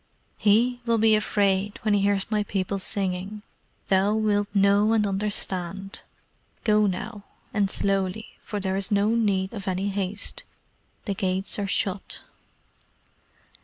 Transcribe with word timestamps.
"HE 0.39 0.81
will 0.83 0.97
be 0.97 1.13
afraid 1.15 1.77
when 1.83 1.93
he 1.93 2.01
hears 2.01 2.31
my 2.31 2.41
people 2.41 2.79
singing. 2.79 3.43
Thou 3.89 4.15
wilt 4.15 4.47
know 4.51 4.93
and 4.93 5.05
understand. 5.05 6.01
Go 6.63 6.87
now, 6.87 7.23
and 7.53 7.69
slowly, 7.69 8.29
for 8.41 8.59
there 8.59 8.75
is 8.75 8.89
no 8.89 9.09
need 9.13 9.53
of 9.53 9.67
any 9.67 9.89
haste. 9.89 10.41
The 11.05 11.13
gates 11.13 11.59
are 11.59 11.67
shut." 11.67 12.23